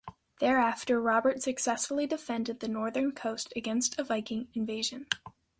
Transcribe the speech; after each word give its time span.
Thereafter 0.39 0.99
Robert 0.99 1.43
successfully 1.43 2.07
defended 2.07 2.59
the 2.59 2.67
northern 2.67 3.11
coast 3.11 3.53
against 3.55 3.99
a 3.99 4.03
Viking 4.03 4.47
invasion. 4.55 5.05